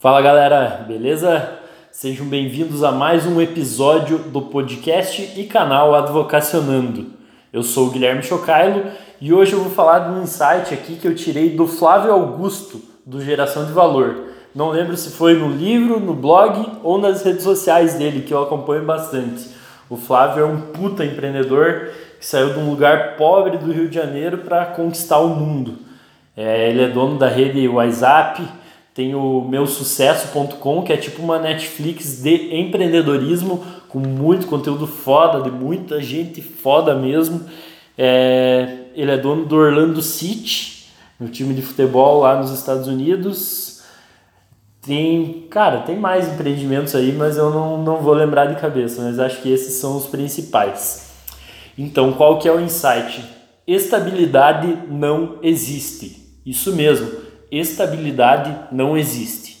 Fala 0.00 0.22
galera, 0.22 0.84
beleza? 0.86 1.58
Sejam 1.90 2.24
bem-vindos 2.24 2.84
a 2.84 2.92
mais 2.92 3.26
um 3.26 3.40
episódio 3.40 4.18
do 4.18 4.42
podcast 4.42 5.32
e 5.36 5.42
canal 5.42 5.92
Advocacionando. 5.92 7.06
Eu 7.52 7.64
sou 7.64 7.88
o 7.88 7.90
Guilherme 7.90 8.22
Chocailo 8.22 8.84
e 9.20 9.32
hoje 9.32 9.54
eu 9.54 9.60
vou 9.60 9.72
falar 9.72 9.98
de 9.98 10.10
um 10.10 10.22
insight 10.22 10.72
aqui 10.72 10.94
que 10.94 11.08
eu 11.08 11.16
tirei 11.16 11.50
do 11.50 11.66
Flávio 11.66 12.12
Augusto, 12.12 12.80
do 13.04 13.20
Geração 13.20 13.66
de 13.66 13.72
Valor. 13.72 14.26
Não 14.54 14.70
lembro 14.70 14.96
se 14.96 15.10
foi 15.10 15.34
no 15.34 15.48
livro, 15.48 15.98
no 15.98 16.14
blog 16.14 16.64
ou 16.84 16.96
nas 16.96 17.24
redes 17.24 17.42
sociais 17.42 17.94
dele, 17.94 18.22
que 18.22 18.32
eu 18.32 18.40
acompanho 18.40 18.84
bastante. 18.84 19.48
O 19.90 19.96
Flávio 19.96 20.44
é 20.44 20.46
um 20.46 20.60
puta 20.60 21.04
empreendedor 21.04 21.88
que 22.20 22.24
saiu 22.24 22.52
de 22.52 22.60
um 22.60 22.70
lugar 22.70 23.16
pobre 23.16 23.58
do 23.58 23.72
Rio 23.72 23.88
de 23.88 23.96
Janeiro 23.96 24.38
para 24.38 24.64
conquistar 24.64 25.18
o 25.18 25.30
mundo. 25.30 25.74
É, 26.36 26.70
ele 26.70 26.84
é 26.84 26.88
dono 26.88 27.18
da 27.18 27.26
rede 27.26 27.66
WhatsApp, 27.66 28.46
tem 28.98 29.14
o 29.14 29.42
meusucesso.com, 29.42 30.82
que 30.82 30.92
é 30.92 30.96
tipo 30.96 31.22
uma 31.22 31.38
Netflix 31.38 32.20
de 32.20 32.52
empreendedorismo, 32.56 33.64
com 33.88 34.00
muito 34.00 34.48
conteúdo 34.48 34.88
foda, 34.88 35.40
de 35.40 35.52
muita 35.52 36.02
gente 36.02 36.42
foda 36.42 36.96
mesmo. 36.96 37.42
É, 37.96 38.86
ele 38.96 39.12
é 39.12 39.16
dono 39.16 39.46
do 39.46 39.54
Orlando 39.54 40.02
City, 40.02 40.88
no 41.20 41.28
time 41.28 41.54
de 41.54 41.62
futebol 41.62 42.22
lá 42.22 42.42
nos 42.42 42.50
Estados 42.50 42.88
Unidos. 42.88 43.84
Tem, 44.82 45.46
cara, 45.48 45.82
tem 45.82 45.96
mais 45.96 46.26
empreendimentos 46.26 46.92
aí, 46.96 47.12
mas 47.12 47.36
eu 47.36 47.50
não, 47.50 47.80
não 47.80 47.98
vou 47.98 48.14
lembrar 48.14 48.46
de 48.46 48.60
cabeça, 48.60 49.00
mas 49.02 49.20
acho 49.20 49.40
que 49.40 49.52
esses 49.52 49.74
são 49.74 49.96
os 49.96 50.06
principais. 50.06 51.12
Então, 51.78 52.14
qual 52.14 52.40
que 52.40 52.48
é 52.48 52.52
o 52.52 52.60
insight? 52.60 53.24
Estabilidade 53.64 54.76
não 54.90 55.38
existe. 55.40 56.40
Isso 56.44 56.74
mesmo, 56.74 57.27
estabilidade 57.50 58.54
não 58.72 58.96
existe. 58.96 59.58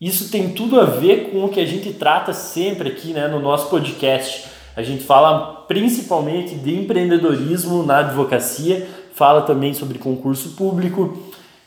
Isso 0.00 0.30
tem 0.30 0.50
tudo 0.50 0.80
a 0.80 0.84
ver 0.84 1.30
com 1.30 1.44
o 1.44 1.48
que 1.48 1.60
a 1.60 1.66
gente 1.66 1.92
trata 1.92 2.32
sempre 2.32 2.88
aqui 2.88 3.12
né, 3.12 3.28
no 3.28 3.38
nosso 3.38 3.68
podcast. 3.70 4.46
A 4.74 4.82
gente 4.82 5.04
fala 5.04 5.64
principalmente 5.68 6.54
de 6.56 6.74
empreendedorismo 6.76 7.84
na 7.84 7.98
advocacia, 7.98 8.88
fala 9.14 9.42
também 9.42 9.74
sobre 9.74 9.98
concurso 9.98 10.56
público 10.56 11.16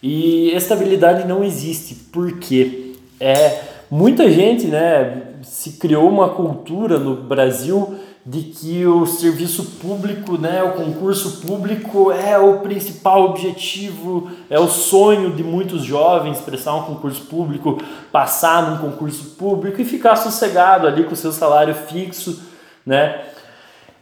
e 0.03 0.51
estabilidade 0.51 1.27
não 1.27 1.43
existe. 1.43 1.95
Por 2.11 2.39
quê? 2.39 2.93
É, 3.19 3.61
muita 3.89 4.29
gente 4.29 4.67
né, 4.67 5.35
se 5.41 5.73
criou 5.73 6.09
uma 6.09 6.29
cultura 6.29 6.99
no 6.99 7.15
Brasil 7.15 7.95
de 8.25 8.41
que 8.41 8.83
o 8.87 9.05
serviço 9.05 9.63
público, 9.79 10.35
né, 10.35 10.63
o 10.63 10.71
concurso 10.71 11.41
público 11.45 12.11
é 12.11 12.35
o 12.39 12.59
principal 12.61 13.25
objetivo, 13.25 14.31
é 14.49 14.59
o 14.59 14.67
sonho 14.67 15.31
de 15.35 15.43
muitos 15.43 15.83
jovens 15.83 16.39
prestar 16.39 16.73
um 16.73 16.85
concurso 16.85 17.21
público, 17.25 17.77
passar 18.11 18.67
num 18.67 18.77
concurso 18.79 19.35
público 19.35 19.79
e 19.79 19.85
ficar 19.85 20.15
sossegado 20.15 20.87
ali 20.87 21.03
com 21.03 21.13
o 21.13 21.15
seu 21.15 21.31
salário 21.31 21.75
fixo, 21.75 22.41
né? 22.83 23.25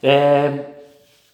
É, 0.01 0.67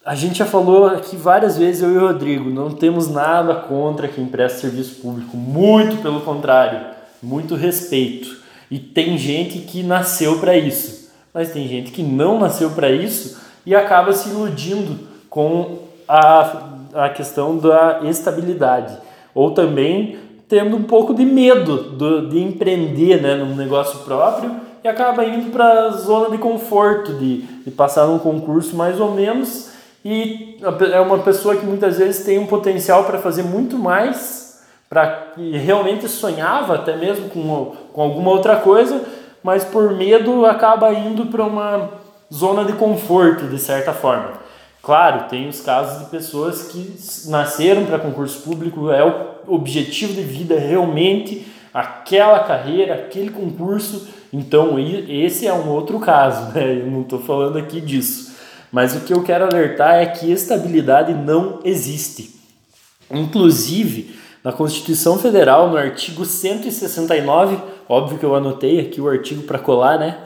a 0.04 0.16
gente 0.16 0.40
já 0.40 0.46
falou 0.46 0.88
aqui 0.88 1.16
várias 1.16 1.60
vezes, 1.60 1.84
eu 1.84 1.94
e 1.94 1.98
o 1.98 2.08
Rodrigo, 2.08 2.50
não 2.50 2.72
temos 2.72 3.08
nada 3.08 3.54
contra 3.54 4.08
quem 4.08 4.26
presta 4.26 4.62
serviço 4.62 4.96
público, 4.96 5.38
muito 5.38 6.02
pelo 6.02 6.22
contrário, 6.22 6.88
muito 7.22 7.54
respeito. 7.54 8.40
E 8.72 8.80
tem 8.80 9.16
gente 9.16 9.60
que 9.60 9.84
nasceu 9.84 10.40
para 10.40 10.58
isso 10.58 11.09
mas 11.34 11.52
tem 11.52 11.68
gente 11.68 11.92
que 11.92 12.04
não 12.04 12.40
nasceu 12.40 12.72
para 12.72 12.90
isso 12.90 13.40
e 13.66 13.76
acaba 13.76 14.14
se 14.14 14.30
iludindo 14.30 15.08
com 15.30 15.80
a, 16.08 16.70
a 16.94 17.10
questão 17.10 17.58
da 17.58 18.02
estabilidade. 18.04 18.98
Ou 19.34 19.52
também 19.52 20.18
tendo 20.48 20.76
um 20.76 20.84
pouco 20.84 21.14
de 21.14 21.24
medo 21.24 21.78
do, 21.92 22.28
de 22.28 22.40
empreender 22.40 23.22
né, 23.22 23.36
num 23.36 23.56
negócio 23.56 24.00
próprio 24.00 24.52
e 24.84 24.88
acaba 24.88 25.24
indo 25.24 25.52
para 25.52 25.86
a 25.86 25.90
zona 25.92 26.32
de 26.32 26.40
conforto, 26.40 27.14
de, 27.14 27.42
de 27.42 27.72
passar 27.72 28.08
num 28.08 28.18
concurso 28.18 28.76
mais 28.76 29.00
ou 29.00 29.12
menos. 29.12 29.70
E 30.04 30.58
é 30.92 31.00
uma 31.00 31.20
pessoa 31.20 31.56
que 31.56 31.66
muitas 31.66 31.98
vezes 31.98 32.26
tem 32.26 32.40
um 32.40 32.48
potencial 32.48 33.04
para 33.04 33.20
fazer 33.20 33.44
muito 33.44 33.78
mais, 33.78 34.64
para 34.90 35.34
realmente 35.38 36.08
sonhava 36.08 36.76
até 36.76 36.96
mesmo 36.96 37.30
com, 37.30 37.76
com 37.94 38.02
alguma 38.02 38.32
outra 38.32 38.56
coisa, 38.56 39.04
mas 39.44 39.64
por 39.64 39.94
medo 39.94 40.46
acaba 40.46 40.94
indo 40.94 41.26
para 41.28 41.44
uma 41.44 41.90
zona 42.34 42.64
de 42.66 42.74
conforto, 42.74 43.46
de 43.46 43.60
certa 43.60 43.94
forma. 43.94 44.34
Claro, 44.82 45.28
tem 45.30 45.48
os 45.48 45.62
casos 45.62 46.04
de 46.04 46.10
pessoas 46.10 46.64
que 46.64 46.96
nasceram 47.30 47.86
para 47.86 48.00
concurso 48.00 48.42
público, 48.42 48.92
é 48.92 49.04
o 49.04 49.54
objetivo 49.54 50.14
de 50.14 50.22
vida 50.22 50.58
realmente 50.58 51.46
aquela 51.74 52.40
carreira, 52.40 52.96
aquele 52.96 53.30
concurso. 53.30 54.08
Então, 54.32 54.78
esse 54.80 55.48
é 55.48 55.54
um 55.54 55.70
outro 55.70 56.00
caso, 56.00 56.52
né? 56.56 56.80
Eu 56.80 56.88
não 56.88 57.02
estou 57.02 57.20
falando 57.20 57.58
aqui 57.58 57.82
disso. 57.82 58.30
Mas 58.72 58.96
o 58.96 59.02
que 59.02 59.14
eu 59.14 59.24
quero 59.24 59.46
alertar 59.46 59.96
é 59.96 60.06
que 60.06 60.32
estabilidade 60.32 61.14
não 61.14 61.60
existe. 61.64 62.36
Inclusive, 63.10 64.16
na 64.44 64.52
Constituição 64.52 65.18
Federal, 65.18 65.70
no 65.70 65.78
artigo 65.78 66.24
169, 66.24 67.58
óbvio 67.88 68.18
que 68.18 68.26
eu 68.26 68.36
anotei 68.36 68.80
aqui 68.80 69.02
o 69.02 69.10
artigo 69.10 69.44
para 69.44 69.60
colar, 69.60 70.00
né? 70.00 70.20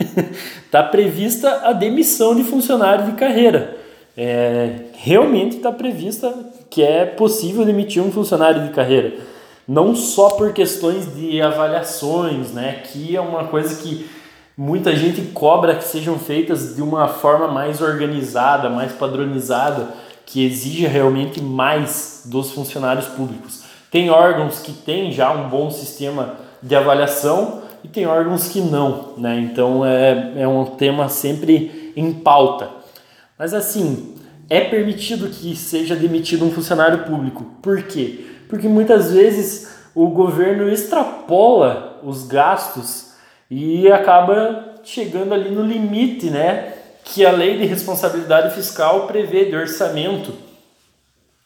Está 0.66 0.84
prevista 0.86 1.62
a 1.64 1.74
demissão 1.74 2.36
de 2.36 2.44
funcionário 2.44 3.06
de 3.06 3.14
carreira. 3.14 3.78
É, 4.16 4.86
realmente 4.94 5.58
está 5.58 5.72
prevista 5.72 6.32
que 6.70 6.84
é 6.84 7.06
possível 7.06 7.66
demitir 7.66 8.04
um 8.04 8.12
funcionário 8.12 8.68
de 8.68 8.74
carreira. 8.74 9.16
Não 9.68 9.96
só 9.96 10.30
por 10.32 10.54
questões 10.54 11.16
de 11.16 11.42
avaliações, 11.42 12.52
né? 12.52 12.84
Que 12.84 13.16
é 13.16 13.22
uma 13.22 13.46
coisa 13.46 13.82
que 13.82 14.08
muita 14.56 14.96
gente 14.96 15.22
cobra 15.34 15.76
que 15.76 15.84
sejam 15.84 16.20
feitas 16.20 16.76
de 16.76 16.82
uma 16.84 17.08
forma 17.08 17.48
mais 17.48 17.82
organizada, 17.82 18.70
mais 18.70 18.92
padronizada, 18.92 19.88
que 20.26 20.46
exija 20.46 20.88
realmente 20.88 21.42
mais 21.42 22.22
dos 22.26 22.52
funcionários 22.52 23.08
públicos. 23.08 23.64
Tem 23.94 24.10
órgãos 24.10 24.58
que 24.58 24.72
têm 24.72 25.12
já 25.12 25.32
um 25.32 25.50
bom 25.50 25.70
sistema 25.70 26.38
de 26.64 26.76
avaliação 26.76 27.62
e 27.84 27.88
tem 27.88 28.08
órgãos 28.08 28.48
que 28.48 28.60
não, 28.60 29.14
né? 29.20 29.40
Então 29.40 29.86
é, 29.86 30.34
é 30.36 30.48
um 30.48 30.66
tema 30.66 31.08
sempre 31.08 31.94
em 31.96 32.12
pauta. 32.12 32.72
Mas 33.38 33.54
assim, 33.54 34.16
é 34.50 34.62
permitido 34.62 35.30
que 35.30 35.56
seja 35.56 35.96
demitido 35.96 36.44
um 36.44 36.52
funcionário 36.52 37.04
público. 37.04 37.46
Por 37.62 37.84
quê? 37.84 38.26
Porque 38.50 38.68
muitas 38.68 39.12
vezes 39.12 39.72
o 39.94 40.08
governo 40.08 40.68
extrapola 40.70 42.00
os 42.02 42.26
gastos 42.26 43.12
e 43.48 43.92
acaba 43.92 44.74
chegando 44.84 45.36
ali 45.36 45.52
no 45.52 45.62
limite, 45.62 46.32
né? 46.32 46.74
Que 47.04 47.24
a 47.28 47.32
lei 47.32 47.60
de 47.60 47.66
responsabilidade 47.66 48.56
fiscal 48.56 49.06
prevê 49.06 49.46
de 49.46 49.56
orçamento. 49.56 50.34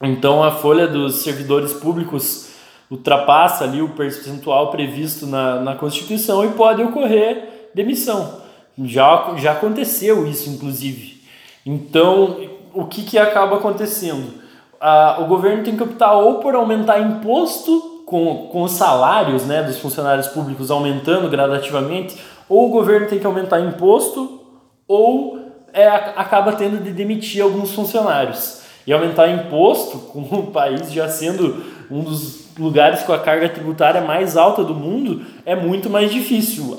Então 0.02 0.42
a 0.42 0.52
folha 0.52 0.86
dos 0.86 1.16
servidores 1.16 1.72
públicos 1.72 2.48
ultrapassa 2.90 3.64
ali 3.64 3.82
o 3.82 3.90
percentual 3.90 4.70
previsto 4.70 5.26
na, 5.26 5.60
na 5.60 5.74
Constituição 5.74 6.44
e 6.44 6.50
pode 6.50 6.82
ocorrer 6.82 7.70
demissão. 7.74 8.42
Já, 8.84 9.34
já 9.36 9.52
aconteceu 9.52 10.26
isso, 10.26 10.48
inclusive. 10.48 11.20
Então, 11.66 12.38
o 12.72 12.86
que, 12.86 13.02
que 13.02 13.18
acaba 13.18 13.56
acontecendo? 13.56 14.34
Ah, 14.80 15.16
o 15.20 15.26
governo 15.26 15.64
tem 15.64 15.76
que 15.76 15.82
optar 15.82 16.14
ou 16.14 16.36
por 16.36 16.54
aumentar 16.54 17.00
imposto 17.00 18.04
com, 18.06 18.48
com 18.50 18.62
os 18.62 18.72
salários 18.72 19.44
né, 19.44 19.62
dos 19.62 19.78
funcionários 19.78 20.28
públicos 20.28 20.70
aumentando 20.70 21.28
gradativamente, 21.28 22.16
ou 22.48 22.68
o 22.68 22.70
governo 22.70 23.06
tem 23.06 23.18
que 23.18 23.26
aumentar 23.26 23.60
imposto, 23.60 24.40
ou 24.86 25.38
é, 25.74 25.86
acaba 25.86 26.52
tendo 26.52 26.82
de 26.82 26.90
demitir 26.92 27.42
alguns 27.42 27.72
funcionários. 27.74 28.57
E 28.88 28.92
aumentar 28.94 29.28
imposto, 29.28 29.98
com 30.08 30.20
o 30.20 30.46
país 30.46 30.90
já 30.90 31.06
sendo 31.10 31.62
um 31.90 32.00
dos 32.00 32.48
lugares 32.58 33.02
com 33.02 33.12
a 33.12 33.18
carga 33.18 33.46
tributária 33.46 34.00
mais 34.00 34.34
alta 34.34 34.64
do 34.64 34.74
mundo, 34.74 35.26
é 35.44 35.54
muito 35.54 35.90
mais 35.90 36.10
difícil. 36.10 36.78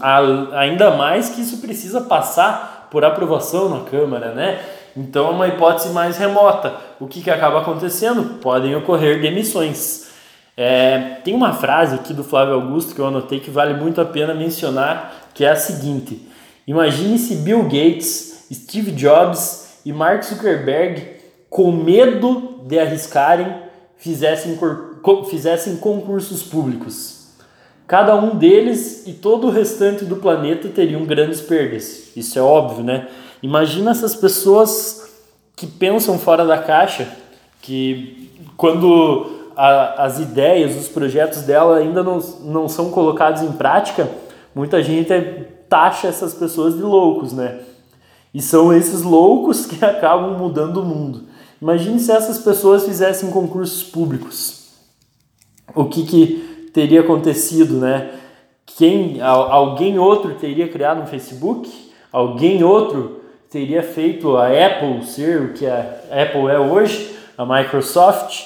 Ainda 0.53 0.89
mais 0.89 1.29
que 1.29 1.41
isso 1.41 1.57
precisa 1.57 2.01
passar 2.01 2.87
por 2.89 3.05
aprovação 3.05 3.69
na 3.69 3.85
Câmara, 3.85 4.33
né? 4.33 4.59
Então 4.97 5.27
é 5.27 5.29
uma 5.29 5.47
hipótese 5.47 5.89
mais 5.89 6.17
remota. 6.17 6.73
O 6.99 7.05
que, 7.05 7.21
que 7.21 7.29
acaba 7.29 7.61
acontecendo? 7.61 8.39
Podem 8.39 8.75
ocorrer 8.75 9.21
demissões. 9.21 10.09
É, 10.57 11.19
tem 11.23 11.35
uma 11.35 11.53
frase 11.53 11.93
aqui 11.93 12.11
do 12.11 12.23
Flávio 12.23 12.55
Augusto 12.55 12.95
que 12.95 12.99
eu 12.99 13.05
anotei 13.05 13.39
que 13.39 13.51
vale 13.51 13.75
muito 13.75 14.01
a 14.01 14.05
pena 14.05 14.33
mencionar, 14.33 15.29
que 15.35 15.45
é 15.45 15.51
a 15.51 15.55
seguinte: 15.55 16.27
Imagine 16.65 17.19
se 17.19 17.35
Bill 17.35 17.63
Gates, 17.65 18.47
Steve 18.51 18.91
Jobs 18.91 19.79
e 19.85 19.93
Mark 19.93 20.23
Zuckerberg, 20.23 21.18
com 21.49 21.71
medo 21.71 22.61
de 22.65 22.77
arriscarem, 22.77 23.55
fizessem 23.97 24.57
fizessem 25.29 25.77
concursos 25.77 26.43
públicos. 26.43 27.19
Cada 27.87 28.15
um 28.15 28.37
deles 28.37 29.07
e 29.07 29.13
todo 29.13 29.47
o 29.47 29.49
restante 29.49 30.05
do 30.05 30.17
planeta 30.17 30.67
teriam 30.67 31.05
grandes 31.05 31.41
perdas. 31.41 32.15
Isso 32.15 32.37
é 32.37 32.41
óbvio, 32.41 32.83
né? 32.83 33.07
Imagina 33.41 33.91
essas 33.91 34.15
pessoas 34.15 35.09
que 35.55 35.65
pensam 35.65 36.19
fora 36.19 36.45
da 36.45 36.59
caixa, 36.59 37.07
que 37.61 38.31
quando 38.55 39.51
a, 39.55 40.05
as 40.05 40.19
ideias, 40.19 40.77
os 40.77 40.87
projetos 40.87 41.41
dela 41.41 41.77
ainda 41.77 42.03
não, 42.03 42.19
não 42.41 42.69
são 42.69 42.91
colocados 42.91 43.41
em 43.41 43.51
prática, 43.53 44.09
muita 44.53 44.83
gente 44.83 45.11
taxa 45.67 46.07
essas 46.07 46.33
pessoas 46.33 46.75
de 46.75 46.81
loucos, 46.81 47.33
né? 47.33 47.59
E 48.33 48.41
são 48.41 48.71
esses 48.71 49.01
loucos 49.01 49.65
que 49.65 49.83
acabam 49.83 50.37
mudando 50.37 50.77
o 50.77 50.85
mundo. 50.85 51.23
Imagine 51.61 51.99
se 51.99 52.11
essas 52.11 52.39
pessoas 52.39 52.85
fizessem 52.85 53.29
concursos 53.31 53.83
públicos. 53.83 54.69
O 55.75 55.85
que, 55.85 56.05
que 56.05 56.69
teria 56.73 57.01
acontecido, 57.01 57.75
né? 57.75 58.11
Quem, 58.65 59.19
alguém 59.21 59.99
outro 59.99 60.35
teria 60.35 60.67
criado 60.67 61.01
um 61.01 61.07
Facebook? 61.07 61.69
Alguém 62.11 62.63
outro 62.63 63.21
teria 63.49 63.83
feito 63.83 64.37
a 64.37 64.47
Apple 64.47 65.05
ser 65.05 65.41
o 65.41 65.53
que 65.53 65.65
a 65.65 65.79
Apple 66.09 66.47
é 66.49 66.59
hoje, 66.59 67.15
a 67.37 67.45
Microsoft? 67.45 68.45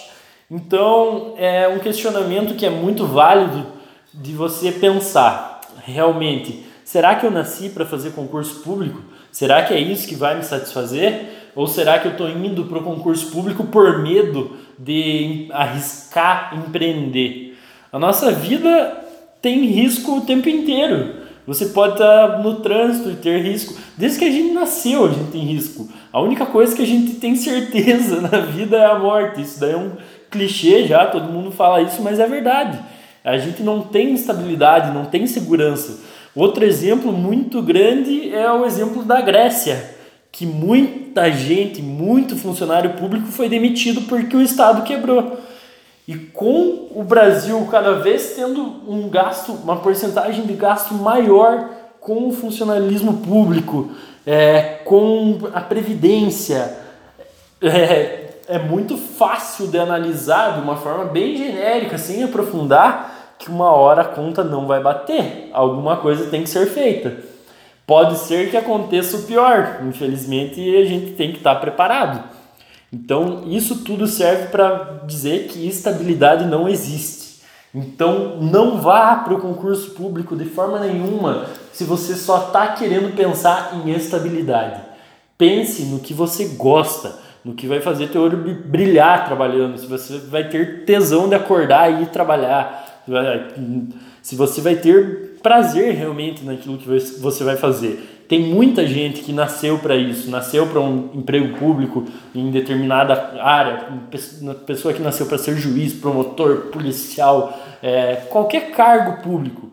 Então, 0.49 1.33
é 1.37 1.67
um 1.67 1.79
questionamento 1.79 2.55
que 2.55 2.65
é 2.65 2.69
muito 2.69 3.05
válido 3.05 3.65
de 4.13 4.33
você 4.33 4.71
pensar. 4.71 5.61
Realmente, 5.83 6.65
será 6.83 7.15
que 7.15 7.25
eu 7.25 7.31
nasci 7.31 7.69
para 7.69 7.85
fazer 7.85 8.11
concurso 8.11 8.61
público? 8.61 9.01
Será 9.31 9.63
que 9.63 9.73
é 9.73 9.79
isso 9.79 10.07
que 10.07 10.15
vai 10.15 10.35
me 10.35 10.43
satisfazer? 10.43 11.42
Ou 11.55 11.67
será 11.67 11.99
que 11.99 12.07
eu 12.07 12.11
estou 12.13 12.29
indo 12.29 12.65
para 12.65 12.79
o 12.79 12.83
concurso 12.83 13.31
público 13.31 13.63
por 13.65 13.99
medo 13.99 14.57
de 14.77 15.47
arriscar 15.51 16.53
empreender? 16.55 17.57
A 17.91 17.99
nossa 17.99 18.31
vida 18.31 19.03
tem 19.41 19.65
risco 19.65 20.17
o 20.17 20.21
tempo 20.21 20.49
inteiro. 20.49 21.21
Você 21.45 21.67
pode 21.67 21.93
estar 21.93 22.39
no 22.41 22.55
trânsito 22.55 23.11
e 23.11 23.15
ter 23.15 23.41
risco. 23.41 23.75
Desde 23.97 24.17
que 24.17 24.25
a 24.25 24.31
gente 24.31 24.53
nasceu, 24.53 25.05
a 25.05 25.09
gente 25.09 25.31
tem 25.31 25.41
risco. 25.41 25.89
A 26.11 26.21
única 26.21 26.45
coisa 26.45 26.75
que 26.75 26.81
a 26.81 26.87
gente 26.87 27.15
tem 27.15 27.35
certeza 27.35 28.21
na 28.23 28.39
vida 28.39 28.77
é 28.77 28.85
a 28.85 28.97
morte. 28.97 29.41
Isso 29.41 29.59
daí 29.59 29.73
é 29.73 29.77
um 29.77 29.91
clichê 30.31 30.87
já, 30.87 31.05
todo 31.05 31.31
mundo 31.31 31.51
fala 31.51 31.81
isso, 31.81 32.01
mas 32.01 32.19
é 32.19 32.25
verdade. 32.25 32.79
A 33.23 33.37
gente 33.37 33.61
não 33.61 33.81
tem 33.81 34.13
estabilidade, 34.13 34.93
não 34.93 35.05
tem 35.05 35.27
segurança. 35.27 35.99
Outro 36.35 36.65
exemplo 36.65 37.11
muito 37.11 37.61
grande 37.61 38.33
é 38.33 38.51
o 38.51 38.65
exemplo 38.65 39.03
da 39.03 39.21
Grécia, 39.21 39.92
que 40.33 40.47
muita 40.47 41.31
gente, 41.31 41.79
muito 41.79 42.35
funcionário 42.35 42.95
público 42.95 43.27
foi 43.27 43.47
demitido 43.47 44.01
porque 44.01 44.35
o 44.35 44.41
Estado 44.41 44.81
quebrou. 44.81 45.37
E 46.07 46.15
com 46.15 46.89
o 46.91 47.03
Brasil 47.03 47.65
cada 47.69 47.99
vez 47.99 48.33
tendo 48.35 48.59
um 48.87 49.07
gasto, 49.09 49.53
uma 49.53 49.77
porcentagem 49.77 50.47
de 50.47 50.53
gasto 50.53 50.95
maior 50.95 51.69
com 52.01 52.27
o 52.27 52.31
funcionalismo 52.33 53.17
público, 53.17 53.91
é, 54.25 54.79
com 54.83 55.37
a 55.53 55.61
previdência, 55.61 56.79
é, 57.61 58.29
é 58.47 58.57
muito 58.57 58.97
fácil 58.97 59.67
de 59.67 59.77
analisar 59.77 60.55
de 60.55 60.61
uma 60.61 60.77
forma 60.77 61.05
bem 61.05 61.37
genérica, 61.37 61.99
sem 61.99 62.23
aprofundar, 62.23 63.35
que 63.37 63.49
uma 63.49 63.71
hora 63.71 64.01
a 64.01 64.05
conta 64.05 64.43
não 64.43 64.65
vai 64.65 64.81
bater. 64.81 65.51
Alguma 65.53 65.97
coisa 65.97 66.25
tem 66.31 66.41
que 66.41 66.49
ser 66.49 66.65
feita. 66.65 67.32
Pode 67.85 68.17
ser 68.19 68.49
que 68.49 68.57
aconteça 68.57 69.17
o 69.17 69.23
pior, 69.23 69.81
infelizmente 69.87 70.61
a 70.75 70.85
gente 70.85 71.11
tem 71.11 71.31
que 71.31 71.37
estar 71.37 71.55
preparado. 71.55 72.23
Então, 72.91 73.43
isso 73.47 73.83
tudo 73.83 74.07
serve 74.07 74.47
para 74.47 75.01
dizer 75.05 75.47
que 75.47 75.67
estabilidade 75.67 76.45
não 76.45 76.69
existe. 76.69 77.41
Então, 77.73 78.37
não 78.39 78.79
vá 78.79 79.15
para 79.15 79.33
o 79.33 79.41
concurso 79.41 79.91
público 79.91 80.35
de 80.35 80.45
forma 80.45 80.79
nenhuma 80.79 81.47
se 81.71 81.83
você 81.83 82.13
só 82.13 82.47
está 82.47 82.67
querendo 82.67 83.15
pensar 83.15 83.71
em 83.73 83.91
estabilidade. 83.91 84.79
Pense 85.35 85.81
no 85.85 85.99
que 85.99 86.13
você 86.13 86.49
gosta, 86.49 87.17
no 87.43 87.55
que 87.55 87.65
vai 87.65 87.81
fazer 87.81 88.09
teu 88.09 88.21
olho 88.21 88.37
brilhar 88.37 89.25
trabalhando, 89.25 89.77
se 89.79 89.87
você 89.87 90.19
vai 90.19 90.47
ter 90.47 90.85
tesão 90.85 91.27
de 91.27 91.33
acordar 91.33 91.91
e 91.91 92.03
ir 92.03 92.07
trabalhar, 92.09 93.01
se 94.21 94.35
você 94.35 94.61
vai 94.61 94.75
ter 94.75 95.32
prazer 95.43 95.93
realmente 95.93 96.43
naquilo 96.43 96.77
que 96.77 96.87
você 96.87 97.43
vai 97.43 97.57
fazer. 97.57 98.23
Tem 98.27 98.39
muita 98.39 98.87
gente 98.87 99.21
que 99.21 99.33
nasceu 99.33 99.77
para 99.77 99.95
isso, 99.95 100.31
nasceu 100.31 100.65
para 100.65 100.79
um 100.79 101.09
emprego 101.13 101.57
público 101.59 102.05
em 102.33 102.49
determinada 102.49 103.35
área, 103.43 103.89
pessoa 104.65 104.93
que 104.93 105.01
nasceu 105.01 105.25
para 105.25 105.37
ser 105.37 105.57
juiz, 105.57 105.93
promotor, 105.93 106.69
policial, 106.71 107.59
é, 107.83 108.15
qualquer 108.29 108.71
cargo 108.71 109.21
público. 109.21 109.69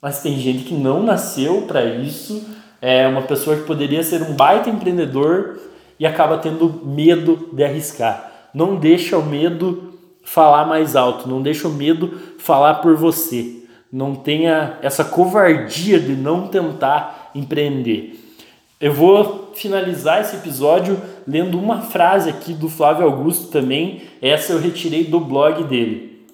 Mas 0.00 0.22
tem 0.22 0.38
gente 0.38 0.64
que 0.64 0.74
não 0.74 1.02
nasceu 1.02 1.62
para 1.68 1.84
isso, 1.84 2.42
é 2.80 3.06
uma 3.06 3.22
pessoa 3.22 3.56
que 3.56 3.64
poderia 3.64 4.02
ser 4.02 4.22
um 4.22 4.32
baita 4.32 4.70
empreendedor 4.70 5.60
e 5.98 6.06
acaba 6.06 6.38
tendo 6.38 6.80
medo 6.82 7.50
de 7.52 7.62
arriscar. 7.62 8.48
Não 8.54 8.76
deixa 8.76 9.18
o 9.18 9.24
medo 9.24 9.92
falar 10.24 10.64
mais 10.64 10.96
alto, 10.96 11.28
não 11.28 11.42
deixa 11.42 11.68
o 11.68 11.72
medo 11.72 12.18
falar 12.38 12.76
por 12.76 12.96
você. 12.96 13.59
Não 13.92 14.14
tenha 14.14 14.78
essa 14.82 15.04
covardia 15.04 15.98
de 15.98 16.12
não 16.12 16.46
tentar 16.46 17.30
empreender. 17.34 18.18
Eu 18.80 18.94
vou 18.94 19.50
finalizar 19.54 20.20
esse 20.20 20.36
episódio 20.36 21.00
lendo 21.26 21.58
uma 21.58 21.82
frase 21.82 22.30
aqui 22.30 22.52
do 22.52 22.68
Flávio 22.68 23.04
Augusto 23.04 23.48
também. 23.48 24.02
Essa 24.22 24.52
eu 24.52 24.60
retirei 24.60 25.04
do 25.04 25.18
blog 25.18 25.64
dele. 25.64 26.24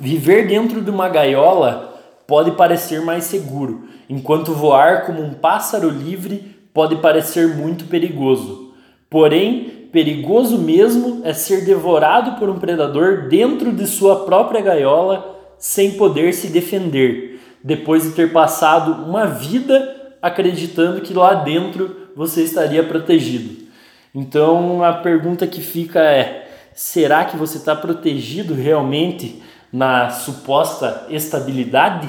Viver 0.00 0.48
dentro 0.48 0.80
de 0.80 0.90
uma 0.90 1.08
gaiola 1.08 1.94
pode 2.26 2.52
parecer 2.52 3.00
mais 3.02 3.24
seguro, 3.24 3.88
enquanto 4.10 4.52
voar 4.52 5.06
como 5.06 5.22
um 5.22 5.34
pássaro 5.34 5.88
livre 5.88 6.56
pode 6.74 6.96
parecer 6.96 7.48
muito 7.56 7.84
perigoso. 7.84 8.74
Porém, 9.08 9.88
perigoso 9.92 10.58
mesmo 10.58 11.20
é 11.24 11.32
ser 11.32 11.64
devorado 11.64 12.38
por 12.38 12.48
um 12.48 12.58
predador 12.58 13.28
dentro 13.28 13.72
de 13.72 13.86
sua 13.86 14.24
própria 14.24 14.60
gaiola 14.60 15.35
sem 15.66 15.90
poder 15.90 16.32
se 16.32 16.46
defender, 16.46 17.40
depois 17.62 18.04
de 18.04 18.10
ter 18.12 18.32
passado 18.32 19.02
uma 19.02 19.26
vida 19.26 20.14
acreditando 20.22 21.00
que 21.00 21.12
lá 21.12 21.34
dentro 21.34 22.08
você 22.14 22.44
estaria 22.44 22.84
protegido. 22.84 23.66
Então 24.14 24.84
a 24.84 24.92
pergunta 24.92 25.44
que 25.44 25.60
fica 25.60 25.98
é: 25.98 26.48
será 26.72 27.24
que 27.24 27.36
você 27.36 27.58
está 27.58 27.74
protegido 27.74 28.54
realmente 28.54 29.42
na 29.72 30.08
suposta 30.08 31.04
estabilidade? 31.10 32.08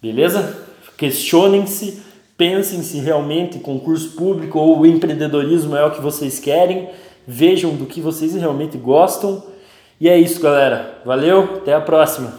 Beleza? 0.00 0.66
Questionem-se, 0.96 2.02
pensem 2.34 2.80
se 2.82 2.98
realmente 2.98 3.58
concurso 3.58 4.12
público 4.12 4.58
ou 4.58 4.86
empreendedorismo 4.86 5.76
é 5.76 5.84
o 5.84 5.90
que 5.90 6.00
vocês 6.00 6.38
querem, 6.38 6.88
vejam 7.26 7.76
do 7.76 7.84
que 7.84 8.00
vocês 8.00 8.34
realmente 8.34 8.78
gostam. 8.78 9.57
E 10.00 10.08
é 10.08 10.16
isso, 10.16 10.40
galera. 10.40 11.00
Valeu, 11.04 11.56
até 11.56 11.74
a 11.74 11.80
próxima. 11.80 12.32